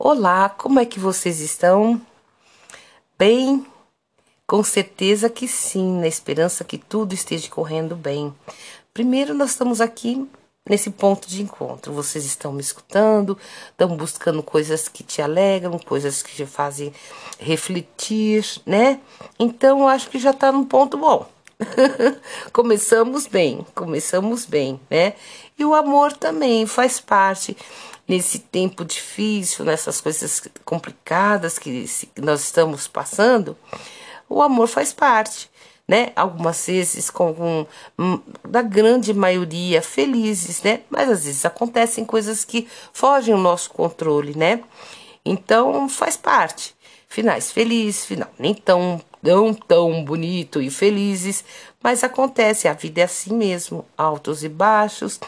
[0.00, 2.00] Olá, como é que vocês estão?
[3.18, 3.66] Bem?
[4.46, 8.32] Com certeza que sim, na esperança que tudo esteja correndo bem.
[8.94, 10.24] Primeiro, nós estamos aqui
[10.70, 11.92] nesse ponto de encontro.
[11.92, 13.36] Vocês estão me escutando,
[13.70, 16.94] estão buscando coisas que te alegram, coisas que te fazem
[17.40, 19.00] refletir, né?
[19.36, 21.26] Então, eu acho que já está num ponto bom.
[22.52, 25.14] começamos bem, começamos bem, né?
[25.58, 27.56] E o amor também faz parte
[28.08, 33.56] nesse tempo difícil, nessas coisas complicadas que nós estamos passando.
[34.28, 35.50] O amor faz parte,
[35.86, 36.12] né?
[36.16, 37.66] Algumas vezes com
[38.48, 40.80] da grande maioria felizes, né?
[40.88, 44.62] Mas às vezes acontecem coisas que fogem ao nosso controle, né?
[45.24, 46.74] Então faz parte.
[47.10, 51.44] Finais felizes, final nem tão tão tão bonito e felizes,
[51.82, 55.18] mas acontece, a vida é assim mesmo, altos e baixos.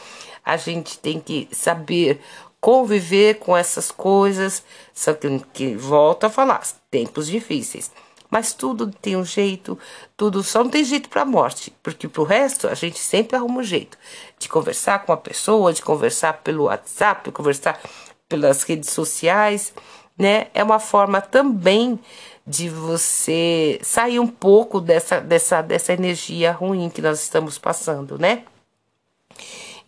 [0.45, 2.21] A gente tem que saber
[2.61, 7.91] conviver com essas coisas, só que, que volta a falar, tempos difíceis.
[8.31, 9.77] Mas tudo tem um jeito,
[10.17, 13.37] tudo só não tem jeito para a morte, porque para o resto a gente sempre
[13.37, 13.99] arruma um jeito
[14.39, 17.81] de conversar com a pessoa, de conversar pelo WhatsApp, de conversar
[18.29, 19.73] pelas redes sociais,
[20.17, 20.47] né?
[20.55, 21.99] É uma forma também
[22.47, 28.45] de você sair um pouco dessa, dessa, dessa energia ruim que nós estamos passando, né?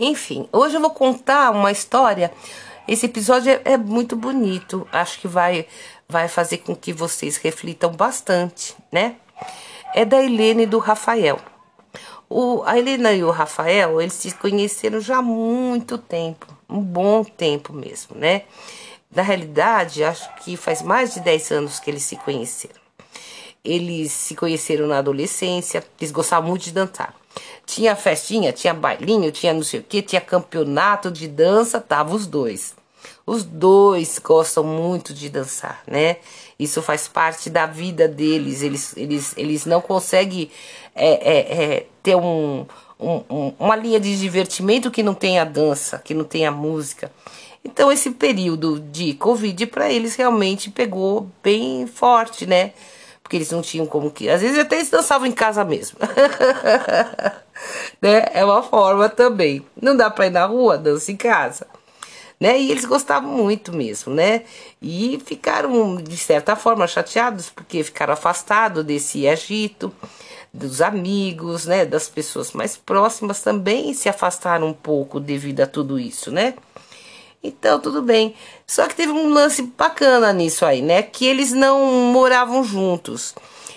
[0.05, 2.33] Enfim, hoje eu vou contar uma história.
[2.89, 5.65] Esse episódio é, é muito bonito, acho que vai
[6.09, 9.15] vai fazer com que vocês reflitam bastante, né?
[9.95, 11.39] É da Helena e do Rafael.
[12.29, 17.23] O, a Helena e o Rafael, eles se conheceram já há muito tempo, um bom
[17.23, 18.43] tempo mesmo, né?
[19.09, 22.83] Na realidade, acho que faz mais de 10 anos que eles se conheceram.
[23.65, 27.15] Eles se conheceram na adolescência, eles gostavam muito de dançar.
[27.65, 32.27] Tinha festinha, tinha bailinho, tinha não sei o que, tinha campeonato de dança, tava os
[32.27, 32.75] dois.
[33.27, 36.17] Os dois gostam muito de dançar, né?
[36.59, 38.63] Isso faz parte da vida deles.
[38.63, 40.51] Eles, eles, eles não conseguem
[40.95, 42.67] é, é, é, ter um,
[42.99, 47.11] um, uma linha de divertimento que não tenha dança, que não tenha música.
[47.65, 52.73] Então, esse período de Covid para eles realmente pegou bem forte, né?
[53.33, 54.29] Porque eles não tinham como que.
[54.29, 55.97] Às vezes até eles dançavam em casa mesmo.
[57.99, 58.27] né?
[58.35, 59.65] É uma forma também.
[59.81, 61.67] Não dá para ir na rua, dança em casa
[62.39, 62.61] né?
[62.61, 64.43] E eles gostavam muito mesmo, né?
[64.83, 69.95] E ficaram, de certa forma, chateados porque ficaram afastados desse agito,
[70.53, 71.87] dos amigos, né?
[71.87, 76.55] Das pessoas mais próximas também se afastaram um pouco devido a tudo isso, né?
[77.43, 78.35] Então, tudo bem.
[78.67, 81.03] Só que teve um lance bacana nisso aí, né?
[81.03, 83.35] Que eles não moravam juntos.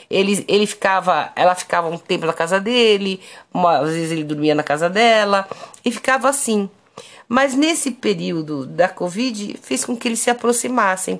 [0.09, 3.19] Ele, ele ficava, ela ficava um tempo na casa dele,
[3.51, 5.47] uma, às vezes ele dormia na casa dela,
[5.83, 6.69] e ficava assim.
[7.27, 11.19] Mas nesse período da Covid fez com que eles se aproximassem.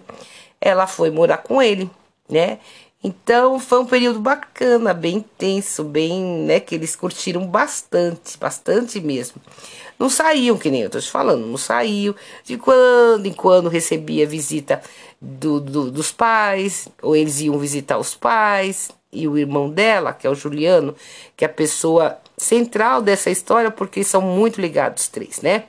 [0.61, 1.89] Ela foi morar com ele,
[2.29, 2.59] né?
[3.03, 9.39] Então foi um período bacana, bem intenso, bem, né, que eles curtiram bastante, bastante mesmo.
[9.99, 12.15] Não saíam, que nem eu tô te falando, não saíam.
[12.43, 14.81] De quando em quando recebia visita
[15.21, 20.27] do, do, dos pais, ou eles iam visitar os pais, e o irmão dela, que
[20.27, 20.95] é o Juliano,
[21.37, 25.63] que é a pessoa central dessa história, porque são muito ligados os três, né?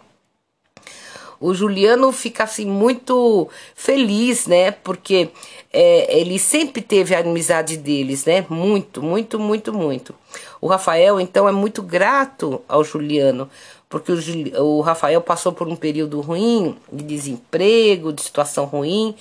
[1.41, 4.70] O Juliano fica assim muito feliz, né?
[4.70, 5.30] Porque
[5.72, 8.47] é, ele sempre teve a amizade deles, né?
[8.48, 10.14] Muito, muito, muito, muito.
[10.60, 13.48] O Rafael, então, é muito grato ao Juliano,
[13.88, 19.14] porque o, o Rafael passou por um período ruim, de desemprego, de situação ruim,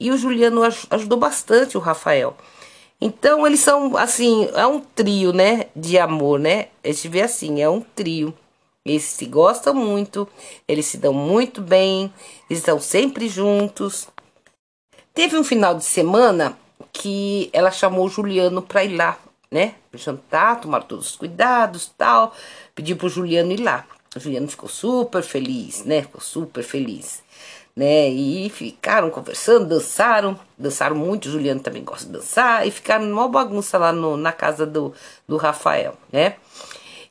[0.00, 2.36] e o Juliano ajudou bastante o Rafael.
[3.00, 5.66] Então, eles são, assim, é um trio, né?
[5.74, 6.68] De amor, né?
[6.82, 8.34] A gente vê assim, é um trio.
[8.88, 10.26] Eles se gostam muito,
[10.66, 12.12] eles se dão muito bem,
[12.48, 14.08] estão sempre juntos.
[15.12, 16.56] Teve um final de semana
[16.90, 19.18] que ela chamou o Juliano para ir lá,
[19.50, 19.74] né?
[19.92, 22.34] Jantar, tomar todos os cuidados, tal.
[22.74, 23.84] Pediu pro Juliano ir lá.
[24.16, 26.02] O Juliano ficou super feliz, né?
[26.02, 27.22] Ficou super feliz,
[27.76, 28.08] né?
[28.08, 31.26] E ficaram conversando, dançaram, dançaram muito.
[31.26, 34.94] O Juliano também gosta de dançar e ficaram numa bagunça lá no, na casa do,
[35.26, 36.36] do Rafael, né?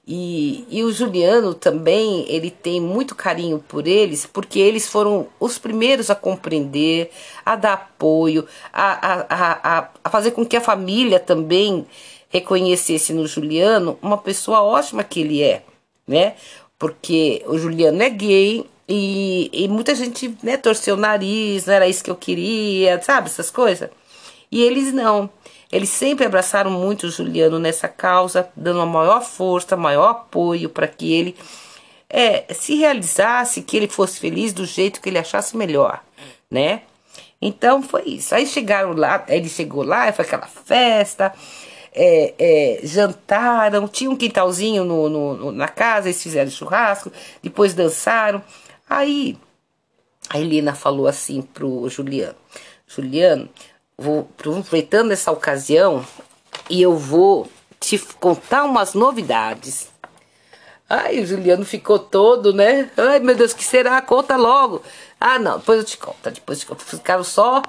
[0.10, 5.58] E, e o Juliano também, ele tem muito carinho por eles, porque eles foram os
[5.58, 7.12] primeiros a compreender,
[7.46, 11.86] a dar apoio, a, a, a, a fazer com que a família também
[12.30, 15.64] reconhecesse no Juliano uma pessoa ótima que ele é,
[16.08, 16.36] né?
[16.80, 21.88] Porque o Juliano é gay e, e muita gente né, torceu o nariz, não era
[21.88, 23.28] isso que eu queria, sabe?
[23.28, 23.90] Essas coisas.
[24.50, 25.30] E eles não.
[25.72, 30.88] Eles sempre abraçaram muito o Juliano nessa causa, dando a maior força, maior apoio para
[30.88, 31.36] que ele
[32.10, 36.02] é, se realizasse, que ele fosse feliz do jeito que ele achasse melhor,
[36.50, 36.84] né?
[37.42, 38.34] Então foi isso.
[38.34, 41.34] Aí chegaram lá, ele chegou lá, foi aquela festa,
[41.94, 47.12] é, é, jantaram, tinha um quintalzinho no, no, na casa, eles fizeram churrasco,
[47.44, 48.42] depois dançaram.
[48.90, 49.38] Aí
[50.30, 52.36] a Helena falou assim pro Juliano:
[52.88, 53.50] Juliano,
[53.98, 56.06] vou aproveitando essa ocasião
[56.70, 57.50] e eu vou
[57.80, 59.90] te contar umas novidades.
[60.90, 62.90] Ai, o Juliano ficou todo, né?
[62.96, 64.02] Ai, meu Deus, que será?
[64.02, 64.82] Conta logo.
[65.20, 66.32] Ah, não, depois eu te conto.
[66.32, 66.84] Depois eu te conto.
[66.86, 67.62] Ficaram só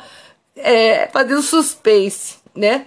[0.54, 2.86] é, fazendo suspense, né?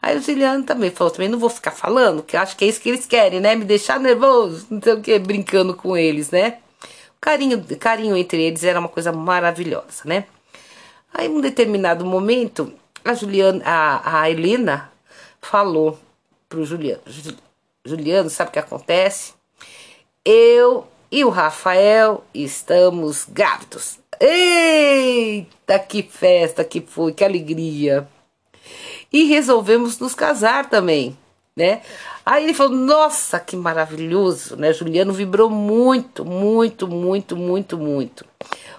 [0.00, 2.68] Aí o Juliano também falou, também não vou ficar falando, que eu acho que é
[2.68, 3.56] isso que eles querem, né?
[3.56, 6.58] Me deixar nervoso, não sei o que, brincando com eles, né?
[7.16, 10.24] O carinho, carinho entre eles era uma coisa maravilhosa, né?
[11.12, 12.72] Aí, um determinado momento,
[13.04, 14.92] a Juliana, a, a Helena
[15.40, 15.98] falou
[16.48, 17.02] pro Juliano,
[17.84, 19.32] Juliano, sabe o que acontece?
[20.24, 23.98] Eu e o Rafael estamos grávidos.
[24.20, 28.06] Eita, que festa que foi, que alegria!
[29.10, 31.16] E resolvemos nos casar também,
[31.56, 31.80] né?
[32.26, 34.72] Aí ele falou: Nossa, que maravilhoso, né?
[34.72, 38.26] Juliano vibrou muito, muito, muito, muito, muito.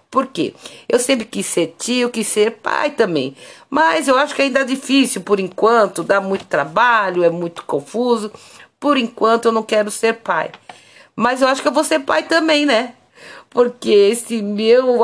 [0.10, 0.54] Por quê?
[0.88, 3.36] Eu sempre quis ser tio, quis ser pai também.
[3.70, 8.32] Mas eu acho que ainda é difícil por enquanto, dá muito trabalho, é muito confuso.
[8.80, 10.52] Por enquanto eu não quero ser pai.
[11.16, 12.94] Mas eu acho que eu vou ser pai também, né?
[13.50, 15.00] Porque esse meu,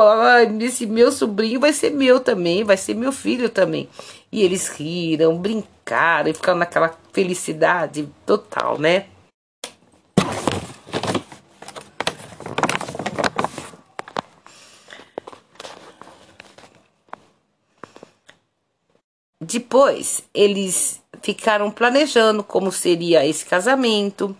[0.60, 3.88] esse meu sobrinho vai ser meu também, vai ser meu filho também.
[4.32, 9.06] E eles riram, brincaram e ficaram naquela felicidade total, né?
[19.40, 24.34] Depois, eles ficaram planejando como seria esse casamento.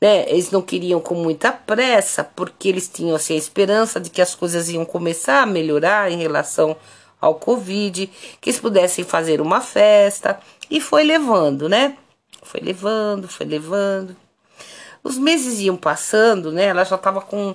[0.00, 0.28] Né?
[0.28, 4.34] Eles não queriam com muita pressa, porque eles tinham assim, a esperança de que as
[4.34, 6.76] coisas iam começar a melhorar em relação
[7.20, 8.06] ao Covid,
[8.40, 10.40] que eles pudessem fazer uma festa.
[10.70, 11.96] E foi levando, né?
[12.42, 14.16] Foi levando, foi levando.
[15.02, 16.66] Os meses iam passando, né?
[16.66, 17.54] Ela já estava com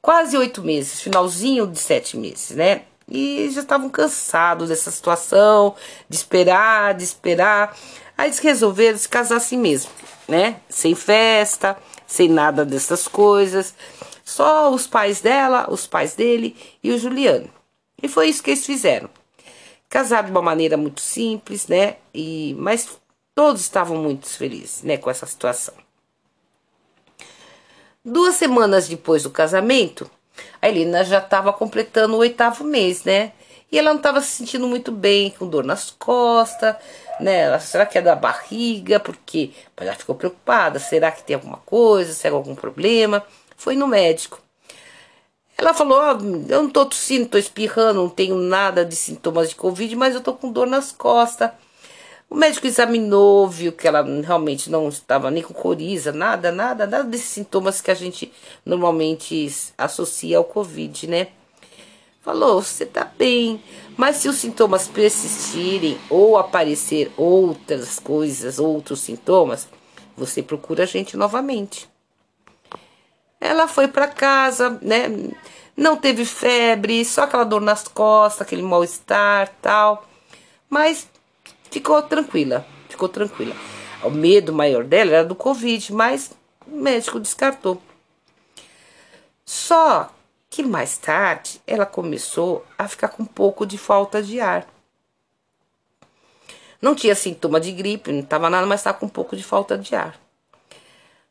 [0.00, 2.82] quase oito meses, finalzinho de sete meses, né?
[3.08, 5.74] E já estavam cansados dessa situação,
[6.08, 7.76] de esperar, de esperar.
[8.16, 9.90] Aí eles resolveram se casar assim mesmo,
[10.26, 10.60] né?
[10.68, 11.76] Sem festa,
[12.06, 13.74] sem nada dessas coisas.
[14.24, 17.48] Só os pais dela, os pais dele e o Juliano.
[18.02, 19.08] E foi isso que eles fizeram.
[19.88, 21.96] Casaram de uma maneira muito simples, né?
[22.12, 22.88] E, mas
[23.34, 25.74] todos estavam muito felizes, né, com essa situação.
[28.02, 30.10] Duas semanas depois do casamento,
[30.60, 33.32] a Helena já estava completando o oitavo mês, né?
[33.70, 36.76] E ela não estava se sentindo muito bem, com dor nas costas,
[37.20, 37.40] né?
[37.40, 39.00] Ela, será que é da barriga?
[39.00, 40.78] Porque ela ficou preocupada.
[40.78, 42.12] Será que tem alguma coisa?
[42.12, 43.24] Será algum problema?
[43.56, 44.40] Foi no médico.
[45.58, 49.56] Ela falou: oh, Eu não tô tossindo, tô espirrando, não tenho nada de sintomas de
[49.56, 51.50] Covid, mas eu tô com dor nas costas.
[52.28, 57.04] O médico examinou, viu que ela realmente não estava nem com coriza, nada, nada, nada
[57.04, 58.32] desses sintomas que a gente
[58.64, 61.28] normalmente associa ao Covid, né?
[62.20, 63.62] Falou, você tá bem,
[63.96, 69.68] mas se os sintomas persistirem ou aparecer outras coisas, outros sintomas,
[70.16, 71.88] você procura a gente novamente.
[73.40, 75.30] Ela foi para casa, né?
[75.76, 80.04] Não teve febre, só aquela dor nas costas, aquele mal-estar, tal.
[80.68, 81.06] Mas
[81.70, 83.54] ficou tranquila, ficou tranquila.
[84.02, 86.32] O medo maior dela era do Covid, mas
[86.66, 87.80] o médico descartou.
[89.44, 90.10] Só
[90.50, 94.66] que mais tarde ela começou a ficar com um pouco de falta de ar.
[96.80, 99.78] Não tinha sintoma de gripe, não estava nada, mas estava com um pouco de falta
[99.78, 100.18] de ar.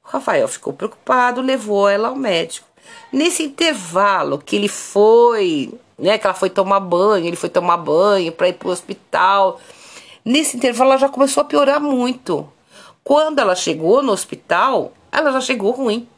[0.03, 2.67] O Rafael ficou preocupado, levou ela ao médico.
[3.11, 8.31] Nesse intervalo que ele foi, né, que ela foi tomar banho, ele foi tomar banho
[8.31, 9.59] para ir para o hospital,
[10.25, 12.51] Nesse intervalo, ela já começou a piorar muito.
[13.03, 16.09] Quando ela chegou no hospital, ela já chegou ruim.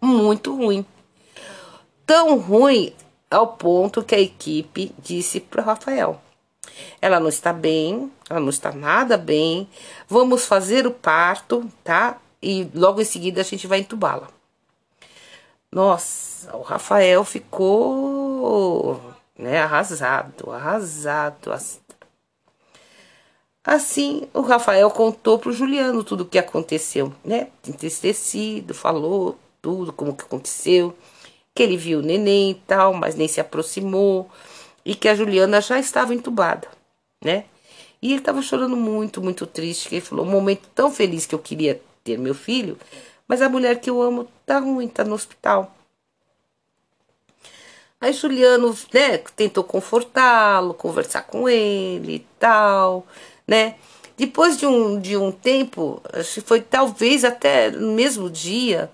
[0.00, 0.84] Muito ruim.
[2.06, 2.94] Tão ruim
[3.30, 6.18] ao ponto que a equipe disse para Rafael:
[7.00, 9.68] ela não está bem, ela não está nada bem.
[10.08, 12.18] Vamos fazer o parto, tá?
[12.42, 14.28] E logo em seguida a gente vai entubá-la.
[15.70, 19.00] Nossa, o Rafael ficou
[19.38, 21.52] né, arrasado, arrasado,
[23.64, 27.48] Assim, o Rafael contou para o Juliano tudo o que aconteceu, né?
[27.66, 30.96] Entristecido, falou tudo, como que aconteceu,
[31.54, 34.30] que ele viu o neném e tal, mas nem se aproximou,
[34.84, 36.68] e que a Juliana já estava entubada,
[37.22, 37.44] né?
[38.00, 41.34] E ele estava chorando muito, muito triste, que ele falou, um momento tão feliz que
[41.34, 42.78] eu queria ter meu filho,
[43.28, 45.74] mas a mulher que eu amo tá ruim, tá no hospital.
[48.00, 53.06] Aí Juliano, né, tentou confortá-lo, conversar com ele e tal,
[53.50, 53.74] né?
[54.16, 58.88] Depois de um, de um tempo, acho que foi talvez até no mesmo dia,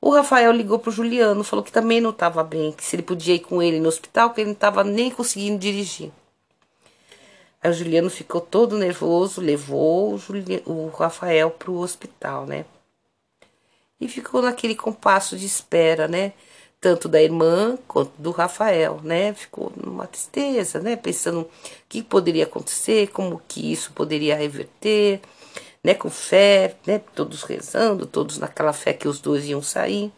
[0.00, 3.34] o Rafael ligou pro Juliano, falou que também não estava bem, que se ele podia
[3.34, 6.10] ir com ele no hospital, que ele não estava nem conseguindo dirigir.
[7.62, 12.64] Aí o Juliano ficou todo nervoso, levou o, Juliano, o Rafael pro hospital, né?
[14.00, 16.32] E ficou naquele compasso de espera, né?
[16.80, 19.34] Tanto da irmã quanto do Rafael, né?
[19.34, 20.94] Ficou numa tristeza, né?
[20.94, 21.50] Pensando o
[21.88, 25.20] que poderia acontecer, como que isso poderia reverter
[25.82, 30.12] né, com fé, né, todos rezando, todos naquela fé que os dois iam sair.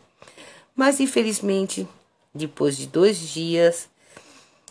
[0.74, 1.86] Mas infelizmente,
[2.34, 3.88] depois de dois dias,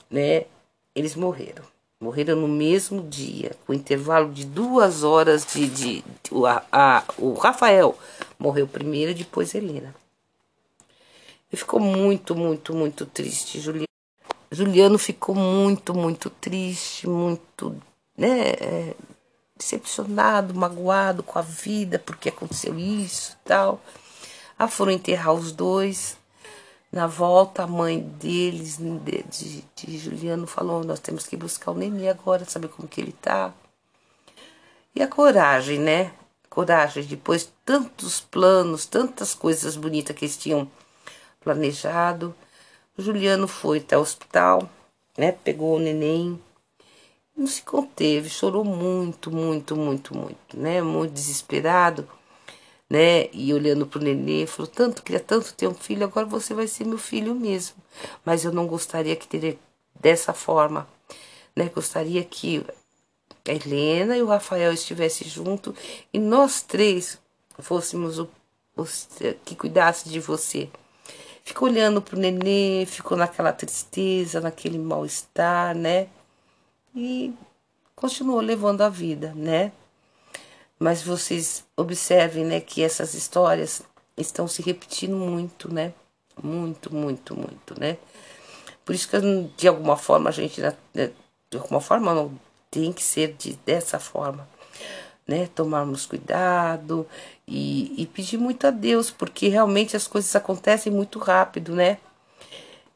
[0.10, 0.46] né,
[0.96, 1.64] eles morreram.
[2.02, 5.68] Morreram no mesmo dia, com intervalo de duas horas de.
[5.68, 7.98] de, de a, a, o Rafael
[8.38, 9.94] morreu primeiro, depois Helena.
[11.52, 13.88] E ficou muito, muito, muito triste, Juliano.
[14.52, 17.76] Juliano ficou muito, muito triste, muito,
[18.18, 18.96] né, é,
[19.56, 23.82] decepcionado, magoado com a vida, porque aconteceu isso e tal.
[24.58, 26.18] Ah, foram enterrar os dois.
[26.92, 31.76] Na volta, a mãe deles, de, de, de, Juliano, falou: Nós temos que buscar o
[31.76, 33.54] Nenê agora, saber como que ele tá.
[34.96, 36.12] E a coragem, né?
[36.50, 40.70] Coragem, depois de tantos planos, tantas coisas bonitas que eles tinham
[41.40, 42.36] planejado.
[42.98, 44.70] O Juliano foi até o hospital,
[45.18, 45.32] né?
[45.32, 46.40] Pegou o neném
[47.40, 50.82] não se conteve, chorou muito, muito, muito, muito, né?
[50.82, 52.08] Muito desesperado,
[52.90, 53.30] né?
[53.32, 56.86] E olhando pro nenê, falou: tanto, queria tanto ter um filho, agora você vai ser
[56.86, 57.78] meu filho mesmo.
[58.26, 59.58] Mas eu não gostaria que teria
[60.00, 60.88] dessa forma,
[61.56, 61.70] né?
[61.74, 62.66] Gostaria que
[63.48, 65.74] a Helena e o Rafael estivessem junto
[66.14, 67.18] e nós três
[67.58, 68.30] fôssemos o,
[69.46, 70.70] que cuidasse de você.
[71.44, 76.08] Ficou olhando pro nenê, ficou naquela tristeza, naquele mal-estar, né?
[76.96, 77.34] e
[77.96, 79.72] continuou levando a vida, né?
[80.78, 83.82] Mas vocês observem, né, que essas histórias
[84.16, 85.94] estão se repetindo muito, né?
[86.42, 87.98] Muito, muito, muito, né?
[88.86, 89.18] Por isso que
[89.58, 90.76] de alguma forma a gente, né,
[91.50, 92.32] de alguma forma não
[92.72, 94.48] tem que ser de, dessa forma,
[95.30, 95.48] né?
[95.54, 97.06] Tomarmos cuidado
[97.48, 102.00] e, e pedir muito a Deus, porque realmente as coisas acontecem muito rápido, né?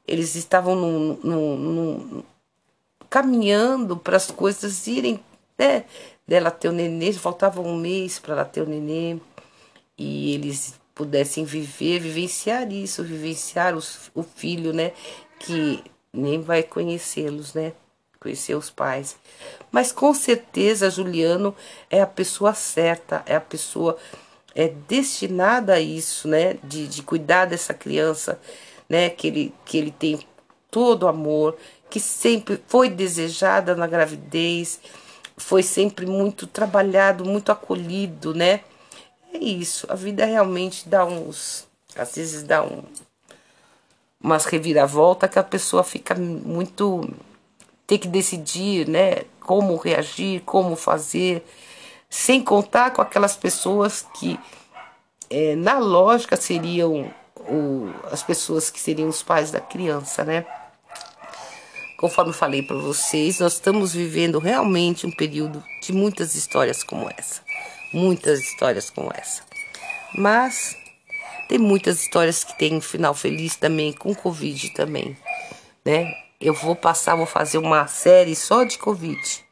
[0.07, 2.23] Eles estavam num, num, num,
[3.07, 5.19] caminhando para as coisas irem,
[5.57, 5.85] né?
[6.27, 9.19] Dela ter o nenê, faltava um mês para ela ter o nenê
[9.95, 14.91] e eles pudessem viver, vivenciar isso, vivenciar os, o filho, né?
[15.39, 17.73] Que nem vai conhecê-los, né?
[18.23, 19.17] Conhecer os pais.
[19.69, 21.53] Mas com certeza Juliano
[21.89, 23.97] é a pessoa certa, é a pessoa
[24.55, 26.55] é destinada a isso, né?
[26.63, 28.39] De, de cuidar dessa criança,
[28.87, 29.09] né?
[29.09, 30.19] Que ele, que ele tem
[30.71, 31.57] todo amor,
[31.89, 34.79] que sempre foi desejada na gravidez,
[35.35, 38.61] foi sempre muito trabalhado, muito acolhido, né?
[39.33, 42.83] É isso, a vida realmente dá uns, às vezes dá um,
[44.21, 47.09] umas reviravoltas que a pessoa fica muito
[47.85, 51.43] tem que decidir, né, como reagir, como fazer,
[52.09, 54.39] sem contar com aquelas pessoas que
[55.29, 57.11] é, na lógica seriam
[57.47, 60.45] o, as pessoas que seriam os pais da criança, né?
[61.97, 67.41] Conforme falei para vocês, nós estamos vivendo realmente um período de muitas histórias como essa.
[67.93, 69.41] Muitas histórias como essa.
[70.13, 70.75] Mas
[71.47, 75.15] tem muitas histórias que têm um final feliz também, com Covid também,
[75.85, 76.13] né?
[76.43, 79.45] Eu vou passar, vou fazer uma série só de Covid,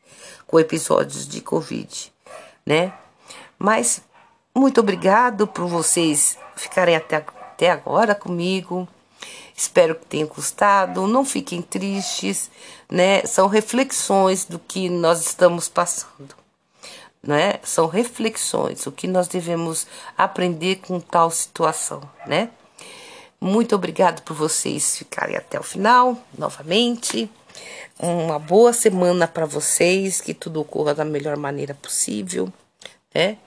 [0.45, 2.11] com episódios de Covid,
[2.65, 2.91] né?
[3.57, 4.01] Mas
[4.53, 8.85] muito obrigado por vocês ficarem até, até agora comigo.
[9.55, 11.07] Espero que tenha gostado.
[11.07, 12.51] Não fiquem tristes,
[12.89, 13.25] né?
[13.25, 16.35] São reflexões do que nós estamos passando,
[17.23, 17.53] né?
[17.63, 22.49] São reflexões, o que nós devemos aprender com tal situação, né?
[23.43, 27.27] Muito obrigado por vocês ficarem até o final, novamente.
[27.97, 32.53] Uma boa semana para vocês, que tudo ocorra da melhor maneira possível,
[33.11, 33.39] né?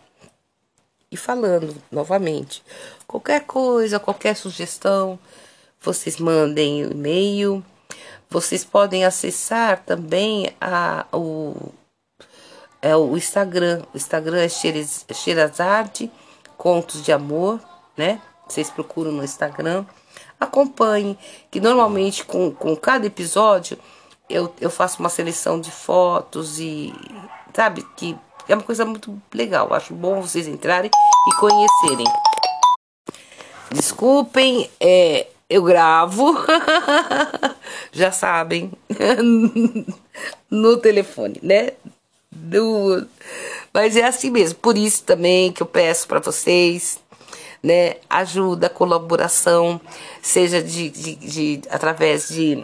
[1.13, 2.61] E falando novamente,
[3.07, 5.17] qualquer coisa, qualquer sugestão,
[5.81, 7.65] vocês mandem e-mail.
[8.29, 11.73] Vocês podem acessar também a, o,
[12.83, 13.85] é, o Instagram.
[13.95, 14.49] O Instagram é
[15.15, 16.11] Xerazade
[16.57, 17.61] Contos de Amor,
[17.97, 18.21] né?
[18.47, 19.85] Vocês procuram no Instagram.
[20.39, 21.19] Acompanhe,
[21.51, 23.79] que normalmente com, com cada episódio
[24.29, 26.93] eu, eu faço uma seleção de fotos e,
[27.53, 28.17] sabe, que
[28.49, 29.73] é uma coisa muito legal.
[29.73, 30.91] Acho bom vocês entrarem
[31.29, 32.07] e conhecerem.
[33.71, 36.35] Desculpem, é, eu gravo,
[37.93, 38.73] já sabem,
[40.51, 41.73] no telefone, né?
[42.31, 43.07] Do...
[43.73, 47.01] Mas é assim mesmo, por isso também que eu peço para vocês,
[47.65, 47.97] né?
[48.11, 49.81] Ajuda, colaboração,
[50.21, 52.63] seja de, de, de através de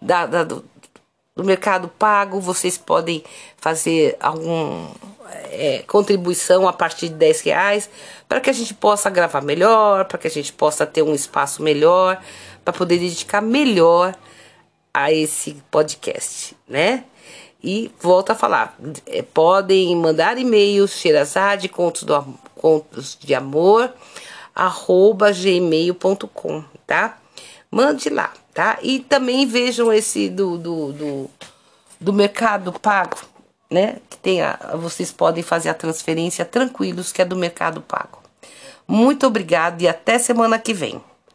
[0.00, 0.62] da, da do,
[1.34, 3.24] do mercado pago, vocês podem
[3.56, 4.86] fazer algum
[5.50, 7.88] é, contribuição a partir de 10 reais
[8.28, 11.62] para que a gente possa gravar melhor, para que a gente possa ter um espaço
[11.62, 12.22] melhor,
[12.62, 14.14] para poder dedicar melhor
[14.92, 17.04] a esse podcast, né?
[17.62, 18.76] E volto a falar,
[19.06, 23.92] é, podem mandar e-mails, Xerazade, contos, do, contos de amor,
[24.54, 27.18] arroba gmail.com, tá?
[27.70, 28.78] Mande lá, tá?
[28.82, 31.30] E também vejam esse do, do, do,
[32.00, 33.18] do Mercado Pago,
[33.70, 33.98] né?
[34.08, 38.18] Que tem a, vocês podem fazer a transferência tranquilos, que é do Mercado Pago.
[38.88, 41.02] Muito obrigado e até semana que vem.